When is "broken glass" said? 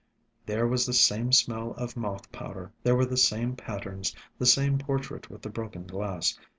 5.51-6.39